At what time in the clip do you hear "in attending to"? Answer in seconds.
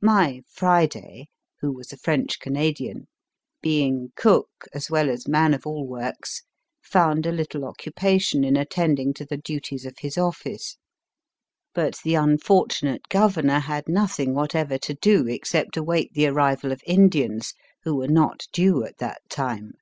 8.44-9.26